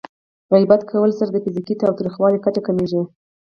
[0.53, 3.01] غیبت کولو سره د فزیکي تاوتریخوالي کچه کمېږي.